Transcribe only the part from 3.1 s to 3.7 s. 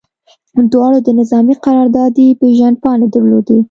درلودې